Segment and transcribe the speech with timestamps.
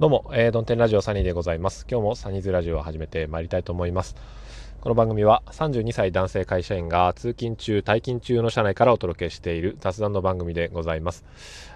[0.00, 1.86] どうも、えー、ドンテンラジオサニーでございます。
[1.86, 4.16] 今日もサニーズラジオを始めてまいりたいと思います。
[4.80, 11.26] この番組は32歳男性会社員が通勤中、退勤中の社内からお届けしている雑談の番組でございます。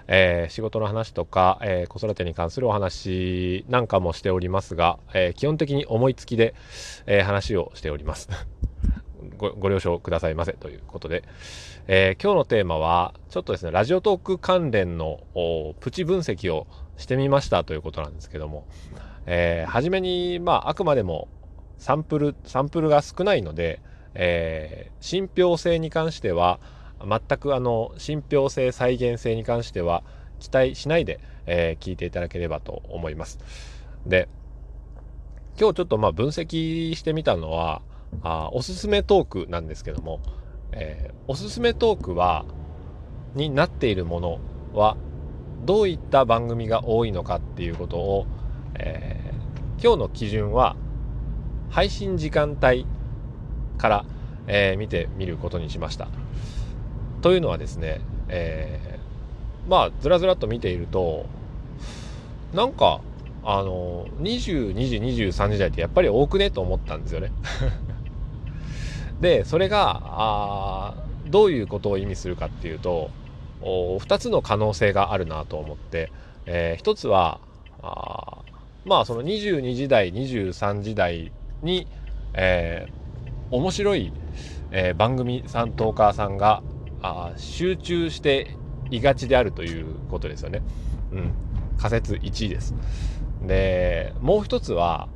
[0.07, 6.55] えー、仕事の話とか、えー、子育てに関するお話なんかもしておりますが、え、基本的に思いつきで、
[7.05, 8.29] え話をしております。
[9.37, 11.23] ごご了承くださいませということで、
[11.87, 15.19] え今日のテーマはちょっとですねラジオトーク関連の
[15.79, 16.65] プチ分析を
[16.97, 18.65] してみましたということなんですけども、
[19.25, 21.27] えー、初めに、まあ、あくまでも
[21.77, 23.81] サンプル、サンプルが少ないので、
[24.13, 26.59] えー、信憑性に関しては、
[27.01, 30.03] 全くあの、信憑性、再現性に関しては、
[30.39, 33.39] 期待しないで、えー、聞いていただければと思います。
[34.05, 34.29] で、
[35.59, 37.81] 今日ちょっとまあ分析してみたのは、
[38.21, 40.21] あおすすめトークなんですけども、
[40.71, 42.45] えー、おすすめトークは、
[43.35, 44.39] になっているもの
[44.73, 44.95] は
[45.63, 48.27] どういった番組が多いのかっていうことを、
[48.75, 50.75] えー、今日の基準は
[51.69, 52.85] 配信時間帯
[53.77, 54.05] から、
[54.47, 56.07] えー、見てみることにしました。
[57.21, 61.25] というのはですね、えー、まあずらずらっと見ていると
[62.53, 63.01] なんか
[63.43, 67.31] あの22時23時台ってやっぱり多くねと思ったんですよね。
[69.21, 70.93] でそれがあ
[71.27, 73.09] どういうことを意味するかっていうと
[73.61, 76.11] 2つの可能性があるなと思って、
[76.45, 77.39] えー、1つは
[77.81, 78.37] あ
[78.85, 81.31] まあその22時台23時台
[81.63, 81.87] に、
[82.33, 84.13] えー、面白い、
[84.71, 86.61] えー、番組さんトーカーさんが
[87.01, 88.55] あ集中して
[88.91, 90.61] いがちであるということですよね。
[91.11, 91.31] うん、
[91.77, 92.75] 仮説1です。
[93.41, 95.07] でもう一つは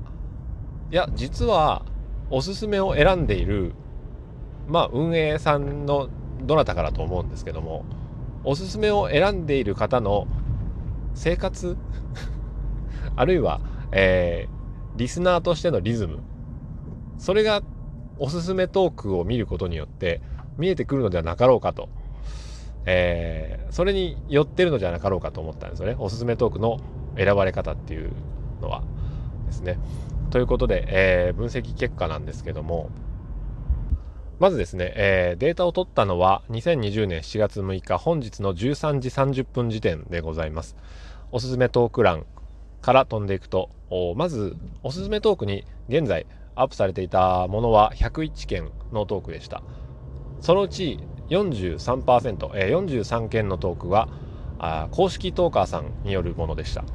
[0.92, 1.84] いや実は
[2.30, 3.74] おすすめを選んでいる
[4.68, 6.10] まあ運営さんの
[6.42, 7.86] どなたかだと思うんですけども
[8.44, 10.28] おすすめを選んでいる方の
[11.14, 11.78] 生活
[13.16, 16.20] あるいは、えー、リスナーとしてのリズム
[17.18, 17.62] それが
[18.18, 20.22] おすすめトークを見ることによって
[20.58, 21.90] 見えてくるのではなかろうかと、
[22.86, 26.80] えー、それに寄ってるのではなかろうかと思ったんですよねおすすめトークの
[27.18, 28.12] 選ばれ方っていう
[28.62, 28.84] のは
[29.46, 29.78] ですね。
[30.30, 32.90] ということで、えー、分析結果なんですけども
[34.40, 40.78] まずですね、えー、データを取ったのは2020年7月6日本日の13時30分時点でございます。
[41.34, 42.26] おすすめトーク欄
[42.82, 43.70] から飛んでいくと、
[44.16, 49.62] まずおすすめトークに現在アップされていたものは101件のトークでした。
[50.40, 51.00] そのうち
[51.30, 54.08] 43%、えー、43件のトークは
[54.58, 56.86] あ公式トーカーさんによるものでした。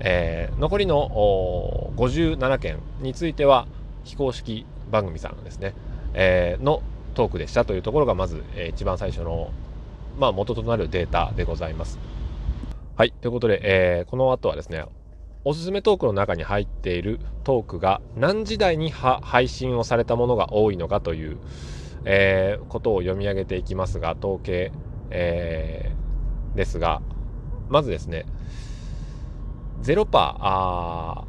[0.00, 3.66] えー、残りの57件については
[4.04, 5.74] 非公式番組さんですね。
[6.18, 6.82] えー、の
[7.14, 9.52] トークでしたというところがまず、えー、一番最初の、
[10.18, 11.98] まあ、元となるデータでございます。
[12.96, 13.12] はい。
[13.12, 14.84] ということで、えー、この後はですね、
[15.44, 21.36] おすすめトークの中に入っているトークが何時代に配信をされたものが多いのかという、
[22.06, 24.72] えー、ことを読み上げていきますが、統計、
[25.10, 27.02] えー、ですが、
[27.68, 28.24] まずですね、
[29.82, 31.24] 0%あ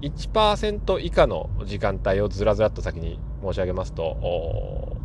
[0.00, 4.96] 1%以下の時間帯をずらずらっと先に申し上げますと、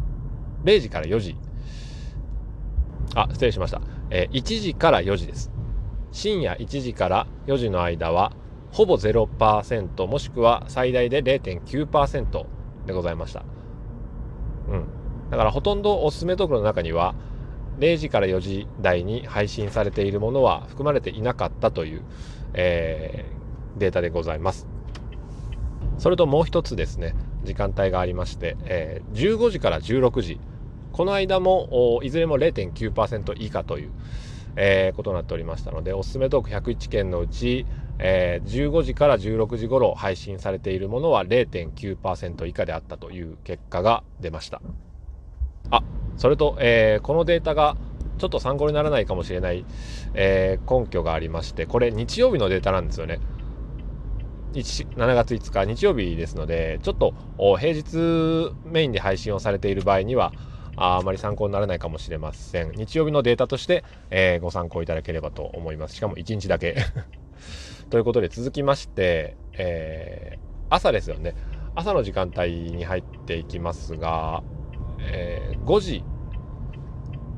[0.64, 1.36] 0時から4時。
[3.16, 3.82] あ、失礼しました。
[4.10, 5.52] えー、1時から4時です。
[6.12, 8.34] 深夜1時から4時の間は、
[8.72, 12.46] ほぼ0%もしくは最大で0.9%
[12.86, 13.44] でございました。
[14.70, 14.86] うん。
[15.30, 17.16] だからほとんどおすすめトークの中には、
[17.80, 22.04] 0時から4時台に配信されているものは含まれていなかったという、
[22.54, 24.68] えー、データでございます。
[25.98, 30.40] それともう一つですね、時間帯がありまして、えー、15時から16時、
[30.92, 33.92] この間もいずれも0.9%以下という、
[34.56, 37.66] えー、ことになっておりましたので、おすすめトーク101件のうち、
[38.00, 44.62] えー、15時から16時頃配信されているものは0.9%以下であったという結果が出ました。
[45.70, 45.84] あ、
[46.18, 47.78] それと、えー、このデータが
[48.18, 49.66] ちょっと参考にならないかもしれない、
[50.14, 53.20] えー、根拠がありまして、これ日曜日のデータなんですよね。
[54.54, 57.14] 7月5日日曜日ですので、ちょっと
[57.58, 60.34] 平日メインで配信をされている場合には、
[60.76, 62.72] あまり参考にならないかもしれません。
[62.72, 65.96] 日曜日のデータとして、えー、ご参考いただければと思います。
[65.96, 66.76] しかも1日だけ
[67.90, 70.40] ということで続きまして、えー、
[70.70, 71.36] 朝ですよね。
[71.76, 74.44] 朝の時間帯に入っていきますが、
[75.00, 76.04] えー、5時、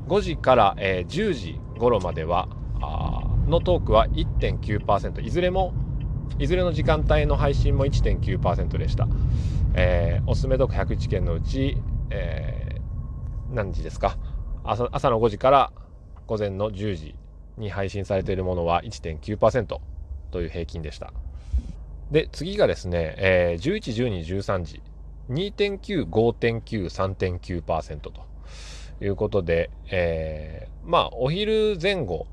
[0.08, 2.48] 5時から、えー、10時頃までは、
[3.46, 5.74] のトークは1.9%、いずれも
[6.38, 9.06] いずれの時間帯の配信も1.9%でした。
[9.74, 11.78] えー、おすすめ読101件のうち、
[12.10, 14.16] えー、何時ですか？
[14.64, 15.72] 朝朝の5時から
[16.26, 17.14] 午前の10時
[17.58, 19.78] に配信されているものは1.9%
[20.30, 21.12] という平均でした。
[22.10, 24.82] で、次がですね、えー、11、12、13時、
[25.30, 28.12] 2.9、5.9、3.9%と
[29.00, 32.26] いうことで、えー、まあ、お昼前後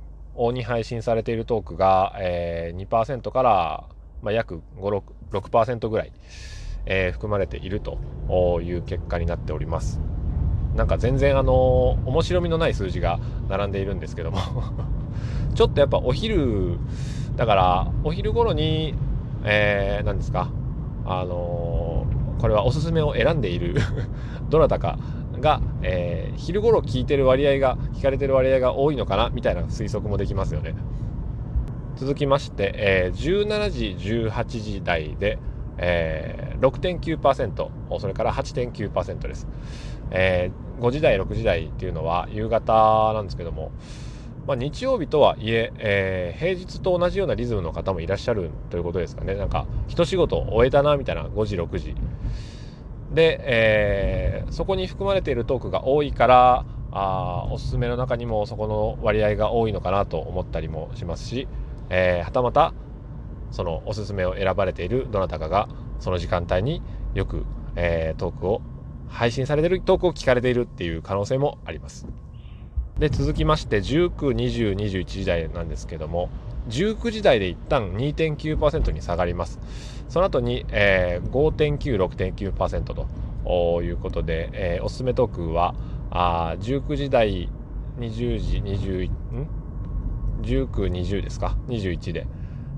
[0.52, 3.84] に配信されているトークが、えー、2%から、
[4.22, 5.02] まあ、約5、
[5.32, 6.12] 6%, 6ぐらい、
[6.86, 7.98] えー、含まれていると
[8.62, 10.00] いう結果になっております。
[10.76, 13.20] なんか全然あの面白みのない数字が
[13.50, 14.38] 並んでいるんですけども
[15.54, 16.80] ちょっとやっぱお昼
[17.36, 18.96] だからお昼頃に、
[19.44, 20.50] えー、何ですか？
[21.06, 23.76] あのー、これはおすすめを選んでいる
[24.50, 24.98] どなたか
[25.42, 30.76] が、えー、昼頃聞いてる割合が聞かれてる割合が多いのかなみたいな推測もできますよね。
[31.96, 35.38] 続きまして、えー、17時18時台で、
[35.78, 39.48] えー、6.9%それから8.9%です、
[40.10, 43.72] えー、5時台6時台っていうのは夕方なんですけども、
[44.48, 49.36] まあ、日曜日とはいええー、平日と同じようなリズムの方もいらっしゃるということですかね。
[49.36, 51.96] なんか一仕事終えたなみたいな5時6時。
[53.14, 61.48] で、えー、そこに含まれているトークが多いからあおすすめの中にもそこの割合が多いのかなと思ったりもしますし、
[61.90, 62.74] えー、はたまた
[63.52, 65.68] そのおすすめを選ばれているどなたかが
[66.00, 66.82] その時間帯に
[67.14, 68.62] よく、えー、トークを
[69.08, 72.08] 配信されてるトークを聞かれているっていう可能性もあります。
[72.98, 76.30] で続きまして19、20、21時台なんですけども
[76.70, 79.60] 19時台で一旦2.9%に下がります。
[80.10, 82.84] その後に、えー、5.9、6.9%
[83.46, 85.74] ということで、えー、おすすめトークは
[86.12, 87.50] あ19時台
[87.98, 89.48] 20時21ん
[90.42, 92.28] ？19、20ですか？21で、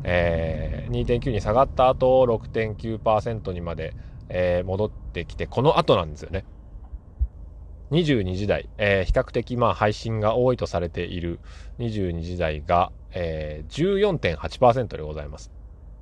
[0.03, 3.95] えー、2.9に下がった後6.9%にまで、
[4.29, 6.45] えー、戻ってきてこの後なんですよね。
[7.91, 11.39] 22時台、えー、比較的まあ配信が多いとされている
[11.79, 15.51] 22時台が、えー、14.8%でございます。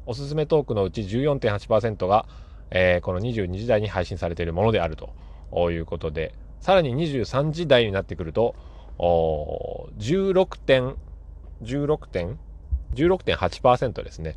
[0.05, 2.25] おすすめトークのうち14.8%が、
[2.71, 8.55] えー、この22時台に配信されているものであるということで、さらに23時台になってくると、
[8.97, 10.95] 16点、
[11.63, 12.37] 16点
[12.93, 14.35] ?16.8% ですね。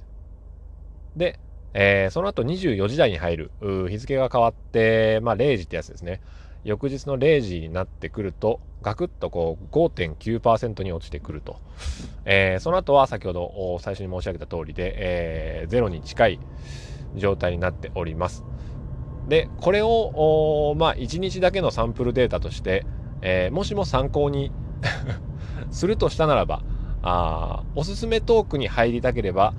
[1.17, 1.39] で、
[1.75, 3.51] えー、その後24時台に入る、
[3.89, 6.21] 日付が変わって、まあ0時ってやつですね。
[6.65, 11.59] 翌日の0時になってくると、ガクッとこう5.9%に落ちてくると。
[12.25, 16.41] えー、その後は先ほど最初に申し上げた通りで、えー、ゼロに近い
[17.17, 18.45] 状態になっております。
[19.29, 22.87] で、これを、まあ、1日だけのサンプルデータとして、
[23.23, 24.53] えー、もしも参考に
[25.71, 26.63] するとしたならば、
[27.03, 29.55] あおすすめトークに入りたければ、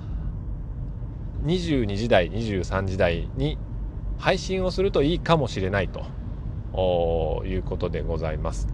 [1.44, 3.58] 22時台、23時台に
[4.18, 6.04] 配信をするといいかもしれないと。
[7.46, 8.68] いうことでございます。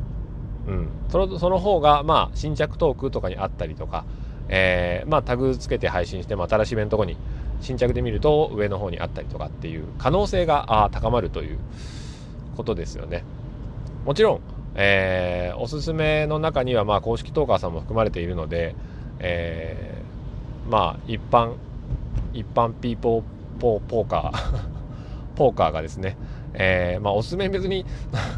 [0.67, 4.05] うん、そのその方が、まあ、新着トークとかにあったりとか、
[4.49, 7.17] えー、まあ、タグつけて配信しても新しいイベント後に
[7.61, 11.59] 新着で見ると上の方にあったりとかっていう可能性が高まるという
[12.57, 13.25] ことですよね。
[14.05, 14.41] もちろん、
[14.75, 18.75] えー、おすすめの中には、まあ、公式トーカーさんも含まれているので、
[19.21, 21.55] えー、まあ、一般、
[22.33, 23.23] 一般ピーポー
[23.61, 24.39] ポーポーカー
[25.37, 26.17] ポーカーがですね、
[26.55, 27.87] えー、まあ、おすすめ別に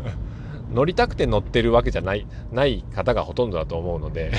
[0.72, 4.32] 乗りたくて乗ってるわけじゃない、ない方がほとんどだと思うので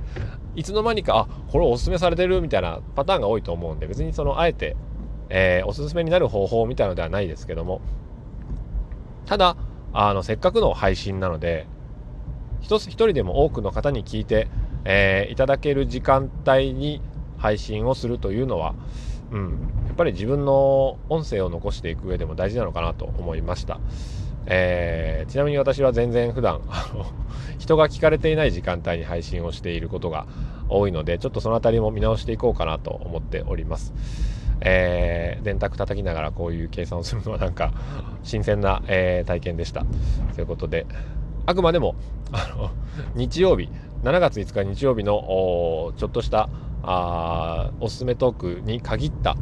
[0.56, 4.76] いつの間にか、あ、これおすすめされてるみたいなパターンが多いと思うんで、別にその、あえて、
[5.28, 7.80] えー、おすすめになる方法みたいなのではないですけども、
[9.26, 9.56] ただ、
[9.92, 11.66] あの、せっかくの配信なので、
[12.60, 14.48] 一つ一人でも多くの方に聞いて、
[14.84, 17.02] えー、いただける時間帯に
[17.38, 18.74] 配信をするというのは、
[19.32, 19.50] うん、
[19.86, 23.80] やっぱり自分の音声を残していく上でも大事なのかなと思いました。
[24.46, 27.06] えー、ちなみに私は全然普段あの
[27.58, 30.26] 人が聞かれていない時間帯に配信をしていることが
[30.68, 33.92] 多いのでちょっとその辺りも見直していこうかなと思っております。
[34.60, 37.72] えー、電卓叩きながらこういう計算をするのはなんか
[38.22, 39.84] 新鮮な、えー、体験でした。
[40.34, 40.86] ということで
[41.44, 41.96] あくまでも
[42.32, 42.70] あの
[43.14, 43.68] 日曜日
[44.02, 46.48] 7月5日日曜日のちょっとした
[46.86, 49.34] あおすすめトークに限った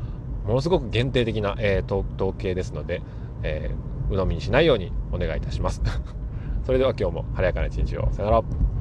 [0.46, 3.02] ものすごく限定的な、えー、統計ですので、
[3.42, 5.82] えー、鵜呑みにしないようにお願いいたします。
[6.64, 8.08] それでは今日も晴れやかな一日を。
[8.12, 8.73] さよなら。